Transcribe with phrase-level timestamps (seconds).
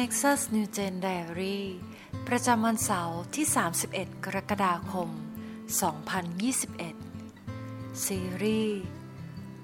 [0.00, 1.60] Nexus New Gen Diary
[2.28, 3.46] ประจำวันเสาร์ที่
[3.84, 5.08] 31 กรกฎาคม
[6.80, 8.80] 2021 ซีรีส์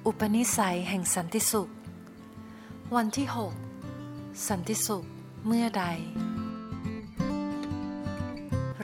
[0.06, 1.72] อุปนิสัยแห่งสันติสุข
[2.96, 3.26] วันที่
[3.86, 5.06] 6 สันติสุข
[5.46, 5.84] เมื่อใด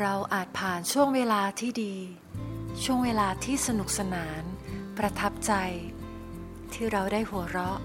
[0.00, 1.94] เราอาจผ่านช่วงเวลาที่ดี
[2.84, 4.42] ช่วงเวลาที่สนุกสนาน
[4.98, 5.52] ประทับใจ
[6.72, 7.80] ที่เราได้หัวเราะ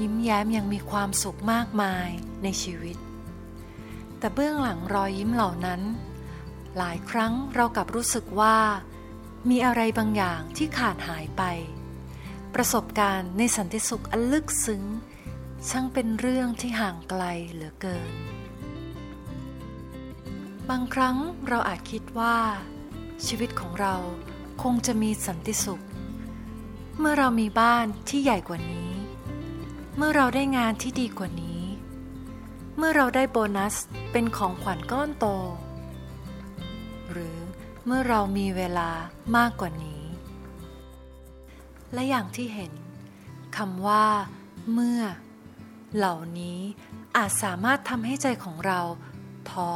[0.00, 2.08] ยิ้มแย้มยังมีความสุขมากมาย
[2.42, 2.96] ในชีวิต
[4.18, 5.80] แต่เบื้องหลังรอยยิ้มเหล่านั้น
[6.76, 8.58] หลายครั้งเรากลับรู้สึกว่า
[9.50, 11.42] มีอะไรบางอย่างที่ขาดหายไป
[12.54, 14.82] ประสบการณ์ในสันติสุขอันลึกซึ้ง
[15.68, 17.22] ช่างเป็นเรื่องที่ห่างไกล
[17.52, 18.12] เหลือเกิน
[20.68, 21.16] บางครั้ง
[21.48, 22.36] เราอาจคิดว่า
[23.26, 23.96] ชีวิตของเรา
[24.62, 25.84] คงจะมีสันติสุข
[26.98, 28.91] เมื่อเรามีบ้านที่ใหญ่กว่านี้
[29.96, 31.62] เมื่อเราได้งานที่ดีกว่านี้
[32.76, 33.74] เมื่อเราได้โบนัส
[34.12, 35.26] เป็นของขวัญก้อนโต
[37.10, 37.38] หรือ
[37.86, 38.90] เมื่อเรามีเวลา
[39.36, 40.04] มากกว่านี้
[41.92, 42.72] และอย่างที่เห็น
[43.56, 44.06] คำว่า
[44.72, 45.00] เมื่อ
[45.96, 46.60] เหล่านี้
[47.16, 48.80] อาจสามารถทำให้ใจของเรา
[49.50, 49.72] ท้อ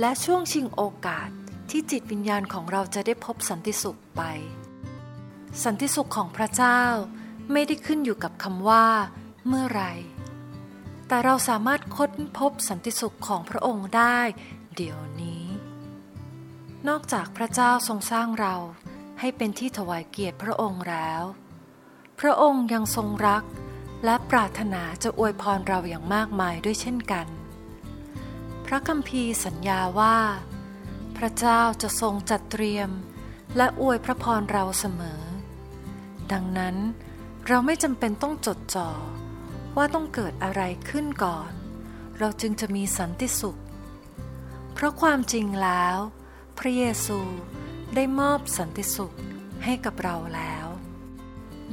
[0.00, 1.28] และช่วงชิงโอกาส
[1.70, 4.22] ที่จิตวิญญาณของเราจะได้พบสันติสุขไป
[5.64, 6.80] สันติสุขของพระเจ้า
[7.52, 8.86] ไม่ได้ขึ้นอยู่กับคำว่า
[9.48, 9.84] เมื่อไร
[11.08, 14.18] แต่เราสามารถค้นพบสันติสุขของพระองค์ได้
[14.76, 15.44] เดี๋ยวนี้
[16.88, 18.56] นอกจากพระเจ้าทรงสร้างเรา
[19.20, 21.22] ให้เป็นที่ถวายเกียรติพระองค์แล้ว
[22.20, 23.44] พระองค์ยังทรงรัก
[24.04, 27.26] และปรารถนาจะอวยพรเราอย่างมากมายด้วยเช่นกัน
[28.66, 30.18] พระคัมภีร์สัญญาว่า
[31.16, 32.90] พระเจ้าจะทรงจัดเตรียม
[33.56, 35.22] และอวยพระพรเราเสมอ
[36.32, 36.76] ดังนั้น
[37.48, 38.90] เราไม่จำเป็นต้องจดจ่อ
[39.76, 41.50] ว่าต้องเกิดอะไรขึ้นก่อน
[42.18, 43.60] เราจึงจะมีสันติสุข
[44.74, 45.98] เพราะความจริงแล้ว
[46.58, 47.18] พระเยซู
[47.94, 49.14] ได้มอบสันติสุข
[49.64, 50.66] ให้กับเราแล้ว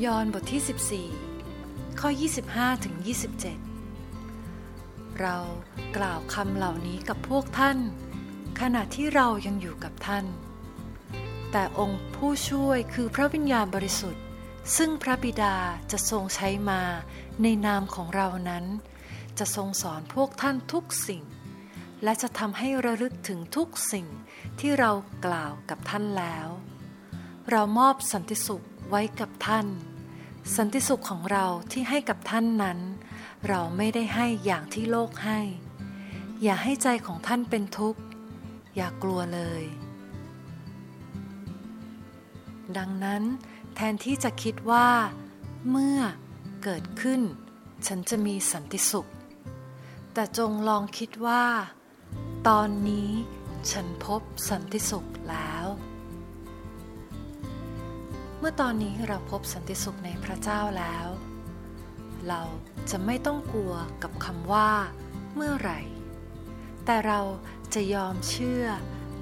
[0.03, 2.09] ยอห์นบทที่ 14 ข้อ
[2.47, 2.95] 25ถึง
[4.03, 5.37] 27 เรา
[5.97, 7.77] กล่าวคำเหล่านี้กับพวกท่าน
[8.59, 10.25] ขณะที่เรายังอยู่กับท่าน
[11.51, 14.23] แต่องค์ผู้ช่วยคือพระวิญญาณบริสุทธิ์
[14.77, 15.55] ซึ่งพระบิดา
[15.91, 16.81] จะทรงใช้มา
[17.41, 18.65] ในนามของเรานั้น
[19.39, 21.23] จะทรงสอนพวกท่านทุกสิ่ง
[22.03, 24.07] และจะทำให้ระลึกถึงทุกสิ่ง
[24.59, 24.91] ที่เรา
[25.25, 26.47] กล่าวกับท่านแล้ว
[27.51, 29.67] เรามอบสันติสุขไว้กับท่าน
[30.55, 32.79] สันติสุขของเราที่ให้กับท่านนั้น
[33.47, 35.39] เราไม่ได้ให้อย่างที่โลกให้
[36.43, 38.01] อย่าให้ใจของท่านเป็นทุกข์
[38.75, 39.63] อย่ากลัวเลย
[42.77, 43.23] ดังนั้น
[43.75, 44.89] แทนที่จะคิดว่า
[45.69, 45.99] เมื่อ
[46.63, 47.21] เกิดขึ้น
[47.87, 49.09] ฉันจะมีสันติสุข
[50.13, 51.45] แต่จงลองคิดว่า
[52.47, 53.11] ตอนนี้
[53.71, 55.65] ฉันพบสันติสุขแล้ว
[58.39, 61.07] เมื่อตอนนี้เราพบสันติสุขในพระเจ้าแล้ว
[62.27, 62.41] เรา
[62.89, 64.71] จะไม่ต้องกลัวกับคำว่า
[65.35, 65.81] เมื่อไหร่
[66.85, 67.21] แต่เรา
[67.73, 68.65] จะยอมเชื่อ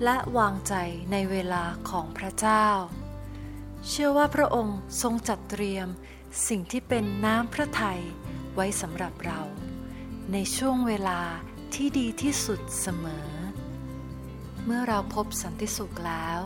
[0.04, 0.74] และวางใจ
[1.12, 2.68] ในเวลาของพระเจ้า
[3.90, 5.88] เชื่อว่าพระองค์ทรงจัดเตรียม
[6.48, 8.02] สิ่งที่เป็นน้ำพระทัย
[8.56, 9.42] ไว้สำหรับเรา
[10.32, 11.22] ในช่วงเวลา
[11.74, 13.30] ที่ดีที่สุดเสมอ
[14.66, 16.40] เมื่อเราพบสันติสุขแล้ว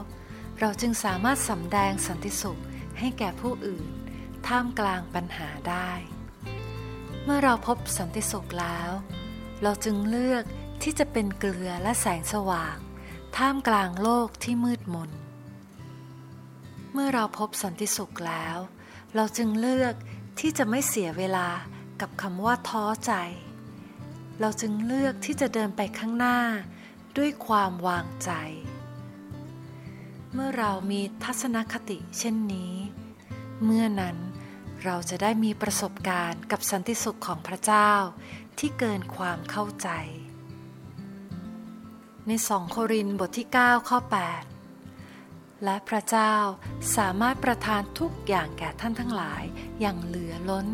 [0.59, 2.61] เราจึงสามารถสำแดงสันติสุข
[2.99, 3.87] ให้แก่ผู้อื่น
[4.47, 5.91] ท่ามกลางปัญหาได้
[7.23, 8.89] เมื่อเราพบสันติสุขแล้ว
[9.61, 10.43] เราจึงเลือก
[10.81, 12.77] ที่จะเป็นเกลือและแสงสว่าง
[13.37, 15.11] ท่ามกลางโลกที่มืดมน
[16.93, 18.57] เมื่อเราพบสันติสุขแล้ว
[19.15, 19.95] เราจึงเลือก
[20.39, 21.47] ที่จะไม่เสียเวลา
[22.01, 23.13] กับคำว่าท้อใจ
[24.39, 26.39] เราจึงเลือกที่จะเดินไปข้างหน้า
[27.17, 28.31] ด้วยความวางใจ
[30.33, 32.73] เมื่อเรามีทัศนคติเช่นนี้
[33.63, 34.17] เมื่อนั้น
[34.83, 37.91] เราจะได้มีประสบการณ์กับสันติสุขของพระเจ้า
[38.59, 39.89] ที่เกินความเข้าใจ
[42.27, 44.52] ในสองโครินบทที่ 9 ข้อ 8
[45.63, 46.35] และพระเจ้า
[46.95, 49.43] สามารถประทานทุกอย่างแก่ท่านทั้งหลาย
[49.79, 50.67] อย่างเหลือล้น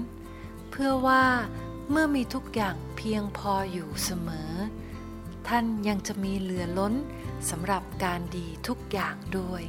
[0.69, 1.25] เพื่อว่า
[1.89, 4.51] เมื่อมีทุกอย่างเพียงพออยู่เสมอ
[5.47, 6.93] ท่านยังจะมีเหลือล้น
[7.49, 9.63] สำหรับการดีทุกอย่างด้วย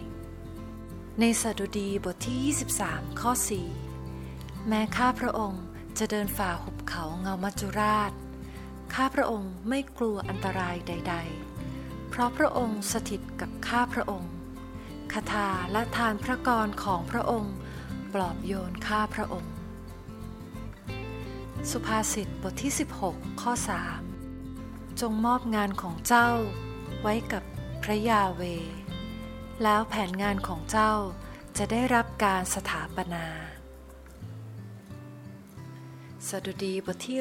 [1.21, 3.33] ในสดุดีบทที่ 23 ข้อ
[4.01, 5.65] 4 แม้ข้าพระองค์
[5.99, 8.13] จะเดินฝ่าหุบเขาเงามัจจุราช
[8.95, 11.15] ข้าพระองค์ไม่กลัวอันตรายใด
[11.63, 14.31] ๆ เพราะพระองค์สถิตกับข้าพระองค์
[15.13, 17.55] คาถาและทานพระกรของพระองค์
[18.13, 19.55] ปลอบโยนข้าพระองค์
[21.71, 22.73] สุภาษิตบทที่
[23.05, 23.53] 16 ข้อ
[24.27, 26.31] 3 จงมอบงานของเจ้า
[27.03, 27.43] ไว้กับ
[27.83, 28.43] พระยาเว
[29.63, 30.93] แล้วแผนงานของเจ้า
[31.59, 33.27] จะได้รับการสถาปนา
[36.29, 37.19] สดุดีบทที่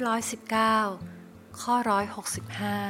[0.79, 1.75] 119 ข้อ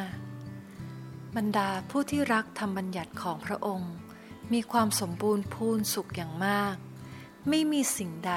[0.09, 3.93] 165 บรรดาผู้ที่รักธรรมบัญญัติของพระองค์
[4.53, 6.75] มีความสมบูรณ์พูนสุขอย่างมาก
[7.49, 8.33] ไม่มีสิ่งใด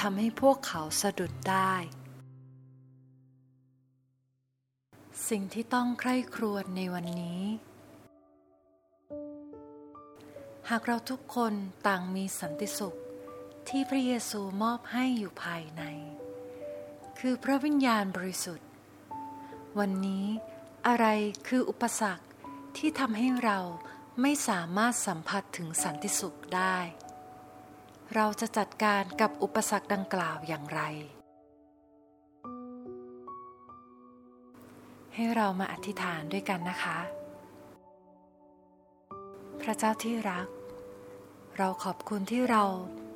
[0.00, 1.74] ทำให้พวกเขาสะดุดได้
[5.28, 7.42] สิ่งที่ต้องใคร่ครวญในวันนี้
[10.70, 11.52] หากเราทุกคน
[11.86, 12.98] ต่างมีสันติสุข
[13.68, 15.82] ที่พระเยซูมอบให้อยู่ภายใน
[17.18, 18.68] คือพระวิญญาณบริสุทธิ์
[19.78, 20.26] วันนี้
[20.86, 21.06] อะไร
[21.48, 22.24] คืออุปสรรค
[22.76, 23.58] ที่ทำให้เรา
[24.22, 26.76] ไม่สามารถสัมผัสถึงสันติสุขได้
[28.14, 30.80] เราจะจัดการกับอุปสรรคดังกล่าวอย่างไร
[35.14, 36.98] ให้เรามาอธิษฐานด้วยกันนะคะ
[39.60, 40.48] พระเจ้าที่รัก
[41.58, 42.64] เราขอบคุณที่เรา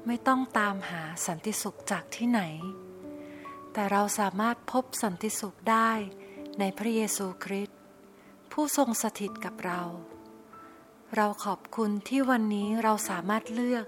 [0.06, 2.42] ไม่ต้องตามหาสันติสุขจากที่ไหน
[3.72, 5.90] แต่เราสามารถพบสันติสุขได้
[6.58, 7.78] ในพระเยซูคริสต์
[8.52, 9.82] ผู้ทรงสถิตกับเรา
[11.16, 13.86] เราขอบคุณที่วันนี้เราสามารถเลือก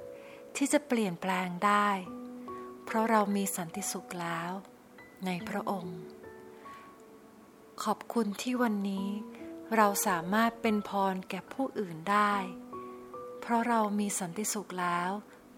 [0.56, 1.88] ที่จะเปลี่ยนแปลงได้
[2.84, 4.50] เพราะเรามีสันติสุขแล้ว
[5.26, 5.98] ในพระองค์
[7.84, 9.08] ขอบคุณที่วันนี้
[9.76, 12.34] เราสามารถเป็นพรแก่ผู้อื่นได้
[13.40, 15.10] เพราะเรามีสันติสุขแล้ว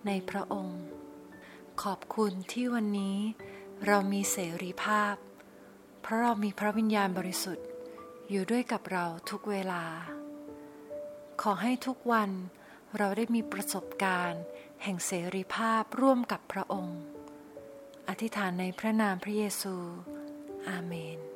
[0.07, 0.81] ในพระองค์
[1.83, 3.19] ขอบคุณที่วันนี้
[3.87, 5.15] เรามีเสรีภาพ
[6.03, 7.67] เพราะเรามีพระวิญญาณบริสุทธิ์
[8.31, 9.85] อยู่ด้วยกับเราทุกเวลา
[11.43, 12.31] ขอให้ทุกวัน
[12.97, 14.43] เราได้มีประสบการณ์
[14.83, 17.01] แห่งเสรีภาพร่วมกับพระองค์
[18.09, 19.75] อธิษฐานในพระนามพระเยซู
[20.69, 21.36] อาเมน